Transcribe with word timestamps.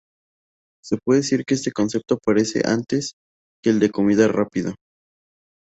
Se 0.83 0.97
puede 0.97 1.19
decir 1.19 1.45
que 1.45 1.53
este 1.53 1.71
concepto 1.71 2.15
aparece 2.15 2.63
antes 2.65 3.13
que 3.63 3.69
el 3.69 3.77
de 3.77 3.91
comida 3.91 4.27
rápida. 4.27 4.73